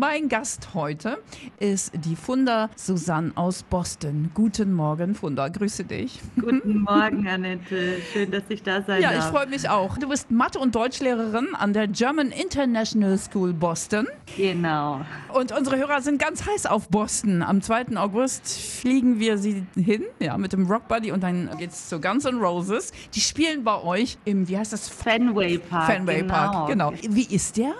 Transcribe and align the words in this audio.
Mein 0.00 0.28
Gast 0.28 0.74
heute 0.74 1.18
ist 1.58 1.90
die 1.92 2.14
Funda 2.14 2.70
Susanne 2.76 3.32
aus 3.34 3.64
Boston. 3.64 4.30
Guten 4.32 4.72
Morgen, 4.72 5.16
Funda. 5.16 5.48
Grüße 5.48 5.82
dich. 5.82 6.20
Guten 6.40 6.82
Morgen, 6.82 7.26
Annette. 7.26 7.96
Schön, 8.12 8.30
dass 8.30 8.44
ich 8.48 8.62
da 8.62 8.80
sein 8.80 9.02
Ja, 9.02 9.10
darf. 9.12 9.24
ich 9.24 9.30
freue 9.36 9.48
mich 9.48 9.68
auch. 9.68 9.98
Du 9.98 10.08
bist 10.08 10.30
Mathe- 10.30 10.60
und 10.60 10.76
Deutschlehrerin 10.76 11.48
an 11.56 11.72
der 11.72 11.88
German 11.88 12.30
International 12.30 13.18
School 13.18 13.52
Boston. 13.52 14.06
Genau. 14.36 15.00
Und 15.34 15.50
unsere 15.50 15.76
Hörer 15.78 16.00
sind 16.00 16.22
ganz 16.22 16.46
heiß 16.46 16.66
auf 16.66 16.88
Boston. 16.90 17.42
Am 17.42 17.60
2. 17.60 17.96
August 17.96 18.46
fliegen 18.46 19.18
wir 19.18 19.36
sie 19.36 19.66
hin, 19.74 20.04
ja, 20.20 20.38
mit 20.38 20.52
dem 20.52 20.70
Rock 20.70 20.86
Buddy 20.86 21.10
und 21.10 21.24
dann 21.24 21.50
geht's 21.58 21.88
zu 21.88 22.00
Guns 22.00 22.24
N' 22.24 22.38
Roses. 22.38 22.92
Die 23.14 23.20
spielen 23.20 23.64
bei 23.64 23.82
euch 23.82 24.16
im, 24.24 24.46
wie 24.46 24.58
heißt 24.58 24.72
das? 24.72 24.88
Fenway 24.88 25.58
Park. 25.58 25.86
Fenway 25.86 26.20
genau. 26.20 26.34
Park, 26.34 26.68
genau. 26.68 26.92
Wie 27.02 27.34
ist 27.34 27.56
der? 27.56 27.74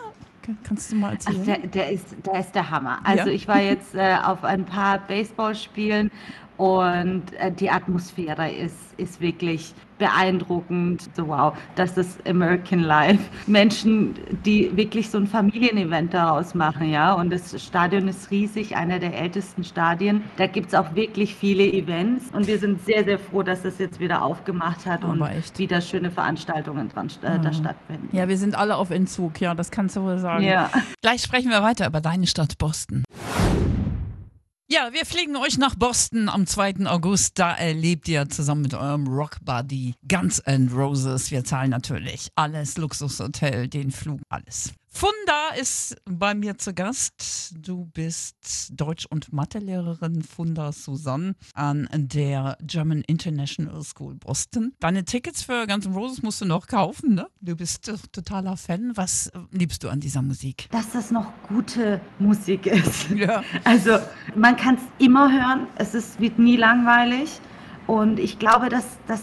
Kannst 0.64 0.92
du 0.92 0.96
mal 0.96 1.08
Ach, 1.08 1.12
erzählen? 1.12 1.44
der, 1.44 1.58
der, 1.58 1.90
ist, 1.90 2.06
der 2.24 2.40
ist 2.40 2.54
der 2.54 2.70
Hammer. 2.70 3.00
Also 3.04 3.28
Ja? 3.28 3.34
ich 3.34 3.46
war 3.48 3.60
jetzt 3.60 3.94
äh, 3.94 4.16
auf 4.24 4.44
ein 4.44 4.64
paar 4.64 4.98
Baseballspielen 4.98 6.10
und 6.58 7.22
äh, 7.38 7.52
die 7.52 7.70
Atmosphäre 7.70 8.50
ist, 8.50 8.74
ist 8.96 9.20
wirklich 9.20 9.74
beeindruckend. 9.98 11.08
So 11.14 11.28
wow, 11.28 11.56
das 11.74 11.96
ist 11.96 12.26
American 12.28 12.80
Life. 12.80 13.22
Menschen, 13.46 14.14
die 14.44 14.76
wirklich 14.76 15.10
so 15.10 15.18
ein 15.18 15.26
Familienevent 15.26 16.14
daraus 16.14 16.54
machen, 16.54 16.90
ja. 16.90 17.12
Und 17.12 17.30
das 17.30 17.62
Stadion 17.62 18.08
ist 18.08 18.30
riesig, 18.30 18.76
einer 18.76 18.98
der 18.98 19.16
ältesten 19.16 19.64
Stadien. 19.64 20.22
Da 20.36 20.46
gibt 20.46 20.68
es 20.68 20.74
auch 20.74 20.94
wirklich 20.94 21.34
viele 21.34 21.64
Events 21.64 22.24
und 22.32 22.46
wir 22.46 22.58
sind 22.58 22.84
sehr, 22.84 23.04
sehr 23.04 23.18
froh, 23.18 23.42
dass 23.42 23.62
das 23.62 23.78
jetzt 23.78 24.00
wieder 24.00 24.22
aufgemacht 24.22 24.86
hat 24.86 25.04
und 25.04 25.22
Aber 25.22 25.32
echt. 25.32 25.58
wieder 25.58 25.80
schöne 25.80 26.10
Veranstaltungen 26.10 26.88
dran, 26.88 27.08
äh, 27.22 27.38
da 27.40 27.52
stattfinden. 27.52 28.08
Ja, 28.12 28.28
wir 28.28 28.36
sind 28.36 28.56
alle 28.56 28.77
auf 28.77 28.90
Entzug, 28.90 29.40
ja, 29.40 29.54
das 29.54 29.70
kannst 29.70 29.96
du 29.96 30.02
wohl 30.02 30.18
sagen. 30.18 30.44
Ja. 30.44 30.70
Gleich 31.02 31.22
sprechen 31.22 31.50
wir 31.50 31.62
weiter 31.62 31.86
über 31.86 32.00
deine 32.00 32.27
Stadt 32.27 32.58
Boston. 32.58 33.05
Ja, 34.70 34.92
wir 34.92 35.06
fliegen 35.06 35.34
euch 35.36 35.56
nach 35.56 35.77
Boston 35.77 36.28
am 36.28 36.47
2. 36.47 36.84
August. 36.84 37.38
Da 37.38 37.55
erlebt 37.55 38.06
ihr 38.06 38.28
zusammen 38.28 38.61
mit 38.61 38.74
eurem 38.74 39.06
Rockbuddy 39.06 39.94
Guns 40.06 40.41
N' 40.41 40.69
Roses. 40.69 41.30
Wir 41.30 41.42
zahlen 41.42 41.70
natürlich 41.70 42.28
alles, 42.34 42.77
Luxushotel, 42.77 43.69
den 43.69 43.91
Flug, 43.91 44.20
alles. 44.28 44.74
Funda 44.91 45.50
ist 45.61 45.97
bei 46.06 46.34
mir 46.34 46.58
zu 46.58 46.72
Gast. 46.75 47.55
Du 47.58 47.84
bist 47.92 48.70
Deutsch- 48.72 49.06
und 49.06 49.33
Mathelehrerin 49.33 50.22
Funda 50.22 50.72
Susanne 50.72 51.34
an 51.55 51.89
der 51.92 52.56
German 52.62 53.03
International 53.03 53.83
School 53.84 54.14
Boston. 54.14 54.72
Deine 54.80 55.05
Tickets 55.05 55.42
für 55.42 55.67
Guns 55.67 55.86
N' 55.86 55.92
Roses 55.95 56.22
musst 56.22 56.41
du 56.41 56.47
noch 56.47 56.67
kaufen, 56.67 57.14
ne? 57.14 57.28
Du 57.41 57.55
bist 57.55 57.91
totaler 58.12 58.56
Fan. 58.56 58.92
Was 58.97 59.30
liebst 59.53 59.84
du 59.84 59.89
an 59.89 60.00
dieser 60.00 60.22
Musik? 60.22 60.69
dass 60.70 60.91
das 60.92 61.11
noch 61.11 61.33
gute 61.48 62.00
Musik 62.19 62.67
ist. 62.67 63.08
Ja. 63.19 63.42
Also 63.64 63.98
man 64.36 64.56
kann 64.56 64.77
es 64.77 65.05
immer 65.05 65.33
hören, 65.33 65.67
es 65.77 65.95
ist, 65.95 66.20
wird 66.20 66.39
nie 66.39 66.56
langweilig 66.56 67.41
und 67.89 68.20
ich 68.20 68.39
glaube, 68.39 68.69
dass, 68.69 68.84
dass, 69.08 69.23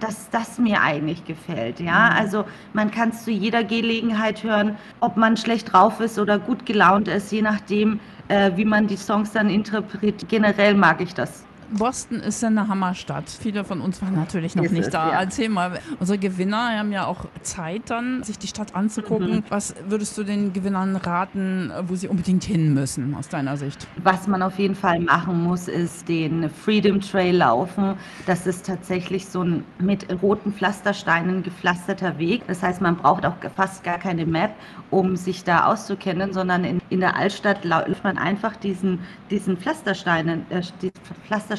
dass 0.00 0.30
das 0.30 0.58
mir 0.58 0.80
eigentlich 0.80 1.24
gefällt. 1.24 1.80
Ja? 1.80 2.10
Also 2.16 2.44
man 2.72 2.90
kann 2.90 3.10
es 3.10 3.24
zu 3.24 3.30
jeder 3.30 3.64
Gelegenheit 3.64 4.42
hören, 4.42 4.76
ob 5.00 5.16
man 5.16 5.36
schlecht 5.36 5.72
drauf 5.72 6.00
ist 6.00 6.18
oder 6.18 6.38
gut 6.38 6.66
gelaunt 6.66 7.08
ist, 7.08 7.32
je 7.32 7.42
nachdem, 7.42 8.00
äh, 8.28 8.52
wie 8.56 8.64
man 8.64 8.86
die 8.86 8.96
Songs 8.96 9.32
dann 9.32 9.50
interpretiert. 9.50 10.28
Generell 10.28 10.74
mag 10.74 11.00
ich 11.00 11.14
das. 11.14 11.44
Boston 11.74 12.20
ist 12.20 12.42
ja 12.42 12.48
eine 12.48 12.68
Hammerstadt. 12.68 13.28
Viele 13.28 13.64
von 13.64 13.80
uns 13.80 14.00
waren 14.00 14.14
natürlich 14.14 14.54
noch 14.54 14.64
Ist 14.64 14.72
nicht 14.72 14.86
es, 14.86 14.90
da. 14.90 15.10
ja. 15.10 15.20
Erzähl 15.20 15.48
mal, 15.48 15.80
unsere 15.98 16.18
Gewinner 16.18 16.78
haben 16.78 16.92
ja 16.92 17.06
auch 17.06 17.26
Zeit 17.42 17.82
dann, 17.90 18.22
sich 18.22 18.38
die 18.38 18.46
Stadt 18.46 18.74
anzugucken. 18.74 19.36
Mhm. 19.36 19.44
Was 19.48 19.74
würdest 19.88 20.16
du 20.16 20.24
den 20.24 20.52
Gewinnern 20.52 20.96
raten, 20.96 21.72
wo 21.86 21.94
sie 21.94 22.08
unbedingt 22.08 22.44
hin 22.44 22.74
müssen, 22.74 23.14
aus 23.14 23.28
deiner 23.28 23.56
Sicht? 23.56 23.86
Was 24.02 24.26
man 24.26 24.42
auf 24.42 24.58
jeden 24.58 24.74
Fall 24.74 25.00
machen 25.00 25.42
muss, 25.42 25.68
ist 25.68 26.08
den 26.08 26.48
Freedom 26.50 27.00
Trail 27.00 27.36
laufen. 27.36 27.94
Das 28.26 28.46
ist 28.46 28.66
tatsächlich 28.66 29.26
so 29.26 29.42
ein 29.42 29.64
mit 29.78 30.06
roten 30.22 30.52
Pflastersteinen 30.52 31.42
gepflasterter 31.42 32.18
Weg. 32.18 32.42
Das 32.46 32.62
heißt, 32.62 32.80
man 32.80 32.96
braucht 32.96 33.26
auch 33.26 33.34
fast 33.54 33.84
gar 33.84 33.98
keine 33.98 34.26
Map, 34.26 34.54
um 34.90 35.16
sich 35.16 35.44
da 35.44 35.66
auszukennen, 35.66 36.32
sondern 36.32 36.64
in, 36.64 36.80
in 36.90 37.00
der 37.00 37.16
Altstadt 37.16 37.64
läuft 37.64 38.04
man 38.04 38.18
einfach 38.18 38.56
diesen, 38.56 39.00
diesen 39.30 39.56
Pflastersteinen, 39.56 40.46
äh, 40.50 40.62
die 40.82 40.92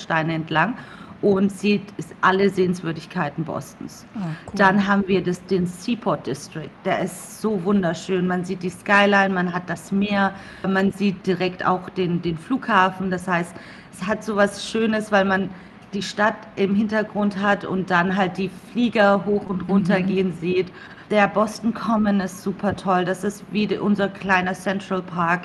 Pflastersteine 0.06 0.34
entlang 0.34 0.76
und 1.22 1.52
sieht 1.52 1.82
alle 2.22 2.50
Sehenswürdigkeiten 2.50 3.46
Bostons. 3.46 4.06
Ah, 4.16 4.20
cool. 4.20 4.54
Dann 4.56 4.88
haben 4.88 5.08
wir 5.08 5.24
das, 5.24 5.44
den 5.46 5.66
Seaport 5.66 6.28
District. 6.28 6.70
Der 6.84 7.00
ist 7.00 7.42
so 7.42 7.64
wunderschön. 7.64 8.28
Man 8.28 8.46
sieht 8.46 8.62
die 8.62 8.70
Skyline, 8.70 9.34
man 9.34 9.54
hat 9.54 9.70
das 9.70 9.92
Meer, 9.92 10.34
man 10.68 10.92
sieht 10.92 11.26
direkt 11.26 11.66
auch 11.66 11.90
den, 11.90 12.22
den 12.22 12.38
Flughafen. 12.38 13.10
Das 13.10 13.28
heißt, 13.28 13.56
es 13.94 14.06
hat 14.06 14.24
so 14.24 14.36
was 14.36 14.70
Schönes, 14.70 15.12
weil 15.12 15.26
man 15.26 15.50
die 15.94 16.04
Stadt 16.04 16.36
im 16.58 16.76
Hintergrund 16.76 17.42
hat 17.42 17.64
und 17.64 17.90
dann 17.90 18.16
halt 18.16 18.38
die 18.38 18.52
Flieger 18.72 19.26
hoch 19.26 19.48
und 19.48 19.62
runter 19.70 20.02
gehen 20.02 20.34
sieht. 20.34 20.68
Der 21.10 21.28
Boston 21.28 21.74
Common 21.74 22.20
ist 22.20 22.44
super 22.44 22.76
toll. 22.76 23.06
Das 23.06 23.24
ist 23.24 23.46
wie 23.52 23.78
unser 23.78 24.10
kleiner 24.10 24.54
Central 24.54 25.02
Park. 25.02 25.44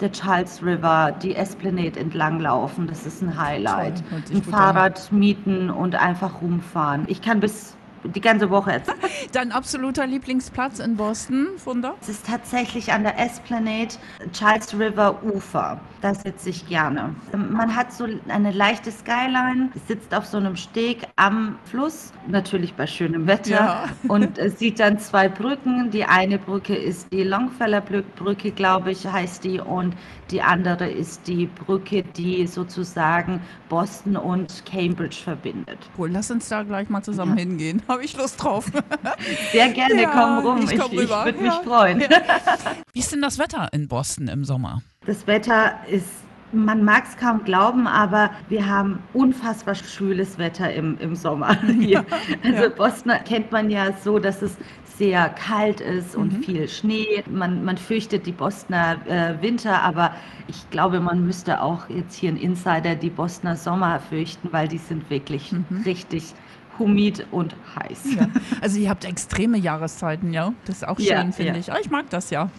Der 0.00 0.12
Charles 0.12 0.62
River, 0.62 1.12
die 1.22 1.34
Esplanade 1.34 1.98
entlang 1.98 2.38
laufen, 2.38 2.86
das 2.86 3.04
ist 3.04 3.20
ein 3.20 3.36
Highlight. 3.36 4.04
Toll, 4.08 4.22
Ein 4.30 4.36
an. 4.36 4.42
Fahrrad 4.44 5.10
mieten 5.12 5.70
und 5.70 5.96
einfach 5.96 6.40
rumfahren. 6.40 7.04
Ich 7.08 7.20
kann 7.20 7.40
bis 7.40 7.77
die 8.04 8.20
ganze 8.20 8.50
Woche 8.50 8.72
erzählen. 8.72 8.98
Dein 9.32 9.52
absoluter 9.52 10.06
Lieblingsplatz 10.06 10.78
in 10.78 10.96
Boston, 10.96 11.48
Funda? 11.56 11.94
Es 12.00 12.08
ist 12.08 12.26
tatsächlich 12.26 12.92
an 12.92 13.02
der 13.02 13.18
Esplanade, 13.18 13.94
Charles 14.32 14.72
River 14.78 15.22
Ufer. 15.22 15.80
Da 16.00 16.14
sitze 16.14 16.50
ich 16.50 16.66
gerne. 16.68 17.14
Man 17.32 17.74
hat 17.74 17.92
so 17.92 18.06
eine 18.28 18.52
leichte 18.52 18.90
Skyline, 18.92 19.70
sitzt 19.88 20.14
auf 20.14 20.26
so 20.26 20.36
einem 20.36 20.54
Steg 20.56 21.06
am 21.16 21.56
Fluss, 21.64 22.12
natürlich 22.28 22.74
bei 22.74 22.86
schönem 22.86 23.26
Wetter, 23.26 23.50
Ja. 23.50 23.84
und 24.08 24.38
sieht 24.56 24.78
dann 24.78 24.98
zwei 24.98 25.28
Brücken. 25.28 25.90
Die 25.90 26.04
eine 26.04 26.38
Brücke 26.38 26.76
ist 26.76 27.12
die 27.12 27.24
Longfellow 27.24 27.80
Brücke, 28.16 28.52
glaube 28.52 28.92
ich, 28.92 29.06
heißt 29.06 29.42
die, 29.44 29.58
und 29.60 29.94
die 30.30 30.42
andere 30.42 30.88
ist 30.88 31.26
die 31.26 31.46
Brücke, 31.46 32.02
die 32.02 32.46
sozusagen 32.46 33.40
Boston 33.68 34.16
und 34.16 34.64
Cambridge 34.66 35.16
verbindet. 35.22 35.78
Cool, 35.96 36.10
lass 36.10 36.30
uns 36.30 36.48
da 36.48 36.62
gleich 36.62 36.88
mal 36.88 37.02
zusammen 37.02 37.36
Ja. 37.36 37.42
hingehen. 37.44 37.82
Habe 37.88 38.04
ich 38.04 38.16
Lust 38.16 38.42
drauf. 38.42 38.66
Sehr 39.52 39.68
gerne, 39.70 40.02
Ja, 40.02 40.10
komm 40.10 40.38
rum. 40.46 40.58
ich 40.64 40.72
Ich, 40.72 40.78
ich, 40.78 41.08
würde 41.08 41.40
mich 41.40 41.52
freuen. 41.52 42.00
Wie 42.92 42.98
ist 43.00 43.12
denn 43.12 43.22
das 43.22 43.38
Wetter 43.38 43.68
in 43.72 43.88
Boston 43.88 44.28
im 44.28 44.44
Sommer? 44.44 44.82
Das 45.06 45.26
Wetter 45.26 45.72
ist, 45.90 46.06
man 46.52 46.84
mag 46.84 47.04
es 47.08 47.16
kaum 47.16 47.44
glauben, 47.44 47.86
aber 47.86 48.30
wir 48.48 48.66
haben 48.66 48.98
unfassbar 49.14 49.74
schwüles 49.74 50.38
Wetter 50.38 50.72
im, 50.72 50.98
im 50.98 51.14
Sommer 51.16 51.56
hier. 51.80 52.04
Also 52.44 52.64
ja. 52.64 52.68
Boston 52.68 53.12
kennt 53.26 53.52
man 53.52 53.70
ja 53.70 53.92
so, 54.04 54.18
dass 54.18 54.42
es 54.42 54.56
sehr 54.98 55.28
kalt 55.30 55.80
ist 55.80 56.16
und 56.16 56.32
Mhm. 56.38 56.42
viel 56.42 56.68
Schnee. 56.68 57.22
Man, 57.30 57.64
man 57.64 57.78
fürchtet 57.78 58.26
die 58.26 58.32
Bostoner 58.32 58.96
äh, 59.06 59.40
Winter, 59.40 59.80
aber 59.82 60.12
ich 60.48 60.68
glaube, 60.70 60.98
man 61.00 61.24
müsste 61.24 61.62
auch 61.62 61.88
jetzt 61.88 62.16
hier 62.16 62.30
ein 62.32 62.36
Insider 62.36 62.96
die 62.96 63.10
Bostoner 63.10 63.54
Sommer 63.56 64.00
fürchten, 64.00 64.48
weil 64.52 64.66
die 64.68 64.78
sind 64.78 65.08
wirklich 65.08 65.52
Mhm. 65.52 65.82
richtig 65.86 66.34
humid 66.78 67.26
und 67.30 67.54
heiß. 67.76 68.16
Ja. 68.16 68.28
Also 68.60 68.78
ihr 68.78 68.90
habt 68.90 69.04
extreme 69.04 69.58
Jahreszeiten, 69.58 70.32
ja. 70.32 70.52
Das 70.64 70.76
ist 70.76 70.88
auch 70.88 70.98
schön, 70.98 71.06
Ja, 71.06 71.20
finde 71.32 71.52
ja. 71.52 71.58
ich. 71.58 71.72
Ah, 71.72 71.78
ich 71.80 71.90
mag 71.90 72.08
das 72.10 72.30
ja. 72.30 72.50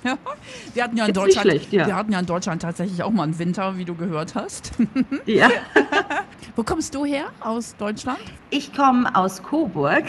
Wir 0.73 0.83
hatten 0.83 0.97
ja 0.97 1.05
in 1.05 1.11
Ist 1.11 1.17
Deutschland, 1.17 1.47
schlecht, 1.47 1.73
ja. 1.73 1.87
wir 1.87 1.95
hatten 1.95 2.11
ja 2.11 2.19
in 2.19 2.25
Deutschland 2.25 2.61
tatsächlich 2.61 3.03
auch 3.03 3.11
mal 3.11 3.23
einen 3.23 3.39
Winter, 3.39 3.77
wie 3.77 3.85
du 3.85 3.95
gehört 3.95 4.35
hast. 4.35 4.71
ja. 5.25 5.49
Wo 6.55 6.63
kommst 6.63 6.93
du 6.95 7.05
her 7.05 7.25
aus 7.39 7.75
Deutschland? 7.77 8.19
Ich 8.49 8.73
komme 8.73 9.13
aus 9.15 9.41
Coburg, 9.41 10.03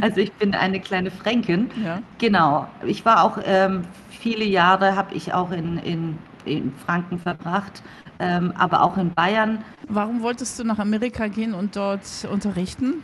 also 0.00 0.20
ich 0.20 0.32
bin 0.34 0.54
eine 0.54 0.80
kleine 0.80 1.10
Fränkin. 1.10 1.70
Ja. 1.82 2.00
Genau. 2.18 2.68
Ich 2.86 3.04
war 3.04 3.24
auch 3.24 3.38
ähm, 3.44 3.82
viele 4.10 4.44
Jahre, 4.44 4.94
habe 4.94 5.14
ich 5.14 5.32
auch 5.34 5.50
in, 5.50 5.78
in, 5.78 6.18
in 6.44 6.72
Franken 6.86 7.18
verbracht, 7.18 7.82
ähm, 8.18 8.52
aber 8.56 8.82
auch 8.82 8.96
in 8.96 9.12
Bayern. 9.12 9.64
Warum 9.88 10.22
wolltest 10.22 10.58
du 10.58 10.64
nach 10.64 10.78
Amerika 10.78 11.26
gehen 11.28 11.54
und 11.54 11.74
dort 11.76 12.02
unterrichten? 12.30 13.02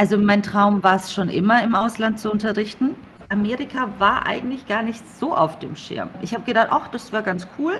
Also 0.00 0.16
mein 0.16 0.42
Traum 0.42 0.82
war 0.82 0.96
es 0.96 1.12
schon 1.12 1.28
immer, 1.28 1.62
im 1.62 1.74
Ausland 1.74 2.18
zu 2.18 2.32
unterrichten. 2.32 2.96
Amerika 3.28 3.92
war 3.98 4.24
eigentlich 4.24 4.66
gar 4.66 4.82
nicht 4.82 5.04
so 5.18 5.36
auf 5.36 5.58
dem 5.58 5.76
Schirm. 5.76 6.08
Ich 6.22 6.32
habe 6.32 6.42
gedacht, 6.44 6.68
ach, 6.70 6.88
das 6.88 7.12
wäre 7.12 7.22
ganz 7.22 7.46
cool, 7.58 7.78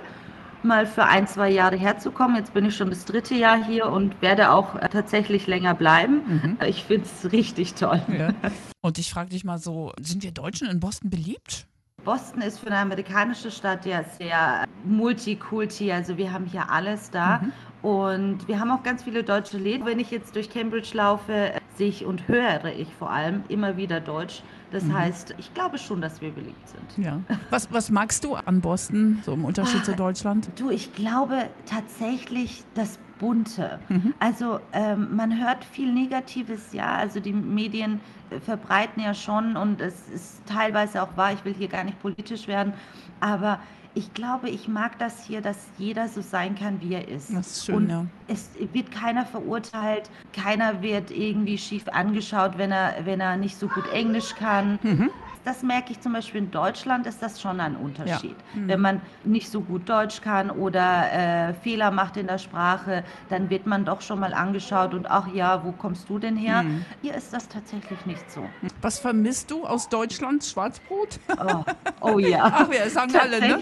mal 0.62 0.86
für 0.86 1.04
ein, 1.04 1.26
zwei 1.26 1.48
Jahre 1.48 1.76
herzukommen. 1.76 2.36
Jetzt 2.36 2.52
bin 2.52 2.66
ich 2.66 2.76
schon 2.76 2.90
das 2.90 3.06
dritte 3.06 3.34
Jahr 3.34 3.64
hier 3.64 3.86
und 3.86 4.20
werde 4.20 4.50
auch 4.50 4.74
äh, 4.74 4.90
tatsächlich 4.90 5.46
länger 5.46 5.72
bleiben. 5.72 6.58
Ich 6.66 6.84
finde 6.84 7.06
es 7.06 7.32
richtig 7.32 7.72
toll. 7.72 8.02
Ja. 8.14 8.34
Und 8.82 8.98
ich 8.98 9.10
frage 9.10 9.30
dich 9.30 9.44
mal 9.44 9.58
so, 9.58 9.92
sind 9.98 10.22
wir 10.22 10.32
Deutschen 10.32 10.68
in 10.68 10.78
Boston 10.78 11.08
beliebt? 11.08 11.66
Boston 12.04 12.42
ist 12.42 12.58
für 12.58 12.66
eine 12.66 12.78
amerikanische 12.78 13.50
Stadt 13.50 13.86
ja 13.86 14.04
sehr 14.18 14.66
multikulti, 14.84 15.90
also 15.92 16.16
wir 16.16 16.32
haben 16.32 16.46
hier 16.46 16.70
alles 16.70 17.10
da 17.10 17.42
Und 17.82 18.46
wir 18.46 18.60
haben 18.60 18.70
auch 18.70 18.82
ganz 18.82 19.04
viele 19.04 19.24
deutsche 19.24 19.56
Läden. 19.58 19.86
Wenn 19.86 19.98
ich 19.98 20.10
jetzt 20.10 20.34
durch 20.36 20.50
Cambridge 20.50 20.90
laufe, 20.92 21.52
sehe 21.76 21.88
ich 21.88 22.04
und 22.04 22.28
höre 22.28 22.66
ich 22.76 22.92
vor 22.94 23.10
allem 23.10 23.42
immer 23.48 23.76
wieder 23.76 24.00
Deutsch. 24.00 24.42
Das 24.70 24.84
Mhm. 24.84 24.94
heißt, 24.98 25.34
ich 25.38 25.52
glaube 25.54 25.78
schon, 25.78 26.00
dass 26.00 26.20
wir 26.20 26.30
beliebt 26.30 26.68
sind. 26.68 27.04
Ja. 27.04 27.20
Was, 27.50 27.72
was 27.72 27.90
magst 27.90 28.22
du 28.24 28.34
an 28.34 28.60
Boston, 28.60 29.20
so 29.24 29.32
im 29.32 29.44
Unterschied 29.44 29.80
Ah, 29.80 29.84
zu 29.84 29.94
Deutschland? 29.96 30.48
Du, 30.56 30.70
ich 30.70 30.92
glaube 30.94 31.48
tatsächlich 31.66 32.62
das 32.74 32.98
Bunte. 33.18 33.80
Mhm. 33.88 34.14
Also 34.18 34.60
ähm, 34.72 35.08
man 35.16 35.38
hört 35.42 35.64
viel 35.64 35.92
Negatives, 35.92 36.72
ja. 36.72 36.94
Also 36.94 37.18
die 37.20 37.32
Medien 37.32 38.00
äh, 38.30 38.38
verbreiten 38.40 39.02
ja 39.02 39.12
schon 39.14 39.56
und 39.56 39.80
es 39.80 40.08
ist 40.08 40.42
teilweise 40.46 41.02
auch 41.02 41.16
wahr, 41.16 41.32
ich 41.32 41.44
will 41.44 41.54
hier 41.54 41.68
gar 41.68 41.84
nicht 41.84 42.00
politisch 42.00 42.46
werden, 42.46 42.72
aber 43.20 43.58
ich 43.94 44.14
glaube, 44.14 44.48
ich 44.48 44.68
mag 44.68 44.98
das 44.98 45.24
hier, 45.24 45.40
dass 45.40 45.56
jeder 45.76 46.08
so 46.08 46.20
sein 46.20 46.54
kann, 46.54 46.80
wie 46.80 46.94
er 46.94 47.08
ist. 47.08 47.34
Das 47.34 47.50
ist 47.50 47.66
schön, 47.66 47.74
und 47.74 47.90
ja. 47.90 48.06
es 48.28 48.50
wird 48.72 48.90
keiner 48.92 49.26
verurteilt, 49.26 50.10
keiner 50.32 50.80
wird 50.82 51.10
irgendwie 51.10 51.58
schief 51.58 51.88
angeschaut, 51.88 52.56
wenn 52.56 52.70
er, 52.70 53.04
wenn 53.04 53.20
er 53.20 53.36
nicht 53.36 53.58
so 53.58 53.66
gut 53.66 53.86
Englisch 53.92 54.34
kann. 54.36 54.78
Mhm. 54.82 55.10
Das 55.44 55.62
merke 55.62 55.92
ich 55.92 56.00
zum 56.00 56.12
Beispiel 56.12 56.42
in 56.42 56.50
Deutschland, 56.50 57.06
ist 57.06 57.22
das 57.22 57.40
schon 57.40 57.60
ein 57.60 57.74
Unterschied. 57.76 58.36
Mhm. 58.54 58.68
Wenn 58.68 58.80
man 58.80 59.00
nicht 59.24 59.50
so 59.50 59.60
gut 59.62 59.88
Deutsch 59.88 60.20
kann 60.20 60.50
oder 60.50 61.12
äh, 61.12 61.54
Fehler 61.54 61.90
macht 61.90 62.16
in 62.18 62.26
der 62.26 62.38
Sprache, 62.38 63.04
dann 63.30 63.48
wird 63.48 63.66
man 63.66 63.84
doch 63.86 64.02
schon 64.02 64.20
mal 64.20 64.34
angeschaut 64.34 64.92
und 64.92 65.10
ach 65.10 65.28
ja, 65.32 65.64
wo 65.64 65.72
kommst 65.72 66.08
du 66.10 66.18
denn 66.18 66.36
her? 66.36 66.62
Mhm. 66.62 66.84
Hier 67.00 67.14
ist 67.14 67.32
das 67.32 67.48
tatsächlich 67.48 68.04
nicht 68.04 68.30
so. 68.30 68.44
Was 68.82 68.98
vermisst 68.98 69.50
du 69.50 69.64
aus 69.66 69.88
Deutschland? 69.88 70.44
Schwarzbrot? 70.44 71.18
Oh, 71.38 71.64
oh 72.02 72.18
ja. 72.18 72.40
Ach, 72.44 72.70
wir 72.70 72.88
sagen 72.90 73.12
alle, 73.16 73.40
ne? 73.40 73.58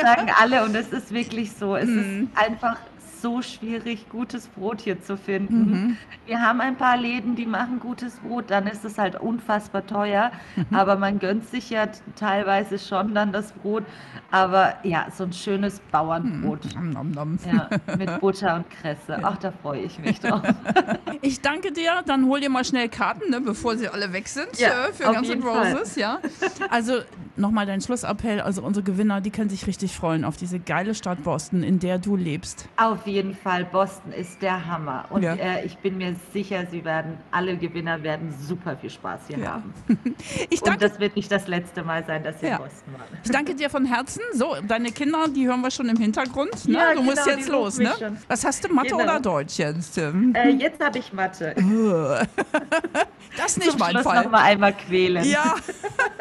Sagen 0.00 0.30
alle 0.40 0.64
und 0.64 0.74
es 0.74 0.88
ist 0.88 1.12
wirklich 1.12 1.52
so. 1.52 1.76
Es 1.76 1.88
Mhm. 1.88 2.30
ist 2.34 2.42
einfach 2.46 2.76
so 3.24 3.40
schwierig, 3.40 4.10
gutes 4.10 4.48
Brot 4.48 4.82
hier 4.82 5.00
zu 5.00 5.16
finden. 5.16 5.70
Mhm. 5.70 5.96
Wir 6.26 6.42
haben 6.42 6.60
ein 6.60 6.76
paar 6.76 6.98
Läden, 6.98 7.36
die 7.36 7.46
machen 7.46 7.80
gutes 7.80 8.16
Brot, 8.18 8.50
dann 8.50 8.66
ist 8.66 8.84
es 8.84 8.98
halt 8.98 9.18
unfassbar 9.18 9.86
teuer, 9.86 10.30
Mhm. 10.56 10.66
aber 10.76 10.96
man 10.96 11.18
gönnt 11.18 11.48
sich 11.48 11.70
ja 11.70 11.86
teilweise 12.16 12.78
schon 12.78 13.14
dann 13.14 13.32
das 13.32 13.52
Brot. 13.52 13.84
Aber 14.30 14.74
ja, 14.82 15.06
so 15.16 15.24
ein 15.24 15.32
schönes 15.32 15.80
Bauernbrot. 15.90 16.74
Nom, 16.74 16.90
nom, 16.90 17.10
nom. 17.12 17.38
Ja, 17.50 17.70
mit 17.96 18.20
Butter 18.20 18.56
und 18.56 18.68
Kresse. 18.68 19.18
Ach, 19.22 19.38
da 19.38 19.52
freue 19.62 19.80
ich 19.80 19.98
mich 19.98 20.20
drauf. 20.20 20.42
Ich 21.22 21.40
danke 21.40 21.72
dir. 21.72 22.02
Dann 22.04 22.26
hol 22.26 22.40
dir 22.40 22.50
mal 22.50 22.64
schnell 22.66 22.90
Karten, 22.90 23.30
ne, 23.30 23.40
bevor 23.40 23.76
sie 23.78 23.88
alle 23.88 24.12
weg 24.12 24.28
sind 24.28 24.58
Ja, 24.58 24.88
äh, 24.88 24.92
für 24.92 25.04
Guns 25.04 25.18
N' 25.20 25.24
jeden 25.24 25.42
Fall. 25.42 25.72
Roses. 25.72 25.96
Ja. 25.96 26.18
Also 26.68 26.98
nochmal 27.36 27.66
dein 27.66 27.80
Schlussappell. 27.80 28.40
Also 28.40 28.62
unsere 28.62 28.84
Gewinner, 28.84 29.20
die 29.20 29.30
können 29.30 29.50
sich 29.50 29.66
richtig 29.66 29.94
freuen 29.94 30.24
auf 30.24 30.36
diese 30.36 30.58
geile 30.60 30.94
Stadt 30.94 31.22
Boston, 31.24 31.62
in 31.62 31.78
der 31.78 31.98
du 31.98 32.16
lebst. 32.16 32.68
Auf 32.76 33.06
jeden 33.06 33.34
Fall, 33.34 33.64
Boston 33.64 34.12
ist 34.12 34.40
der 34.42 34.66
Hammer. 34.66 35.04
Und 35.10 35.22
Ja. 35.22 35.34
äh, 35.34 35.64
ich 35.64 35.76
bin 35.78 35.96
mir 35.98 36.14
sicher, 36.32 36.64
sie 36.70 36.84
werden, 36.84 37.18
alle 37.30 37.56
Gewinner 37.56 38.02
werden 38.02 38.34
super 38.46 38.76
viel 38.76 38.90
Spaß 38.90 39.20
hier 39.28 39.38
Ja. 39.38 39.52
haben. 39.54 39.74
Ich 40.50 40.60
Und 40.62 40.68
danke, 40.68 40.88
das 40.88 40.98
wird 41.00 41.16
nicht 41.16 41.30
das 41.30 41.46
letzte 41.48 41.82
Mal 41.82 42.04
sein, 42.06 42.22
dass 42.22 42.40
sie 42.40 42.46
Ja. 42.46 42.56
in 42.56 42.62
Boston 42.62 42.92
waren. 42.94 43.18
ich 43.24 43.30
danke 43.30 43.54
dir 43.54 43.70
von 43.70 43.84
Herzen. 43.84 44.20
So, 44.34 44.56
deine 44.66 44.90
Kinder, 44.92 45.26
die 45.34 45.46
hören 45.46 45.60
wir 45.62 45.70
schon 45.70 45.88
im 45.88 45.96
Hintergrund. 45.96 46.66
Ne? 46.68 46.74
Ja, 46.74 46.94
du 46.94 47.02
musst 47.02 47.24
genau, 47.24 47.36
jetzt 47.36 47.48
die 47.48 47.52
los. 47.52 47.78
Ne? 47.78 47.92
schon. 47.98 48.16
Was 48.28 48.44
hast 48.44 48.64
du, 48.64 48.72
Mathe 48.72 48.88
Genau. 48.90 49.02
oder 49.04 49.20
Deutsch 49.20 49.58
jetzt? 49.58 49.94
Tim? 49.94 50.34
Äh, 50.34 50.50
jetzt 50.50 50.82
habe 50.84 50.98
ich 50.98 51.12
Mathe. 51.12 51.54
Das 53.36 53.46
ist 53.46 53.58
nicht 53.58 53.70
Zum 53.72 53.80
mein 53.80 53.90
Schluss 53.90 54.04
Fall. 54.04 54.22
noch 54.24 54.30
mal 54.30 54.42
einmal 54.42 54.72
quälen. 54.74 55.24
Ja. 55.24 55.56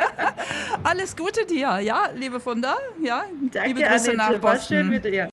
Alles 0.83 1.02
Gute 1.17 1.45
dir, 1.45 1.79
ja, 1.79 2.09
liebe 2.15 2.39
Funda. 2.39 2.77
Ja, 3.01 3.25
Danke, 3.51 3.67
liebe 3.67 3.81
Grüße 3.81 4.11
Annette. 4.11 4.17
nach 4.17 4.41
War 4.41 4.57
schön 4.59 4.87
Boston. 4.87 4.89
mit 4.89 5.05
dir. 5.05 5.29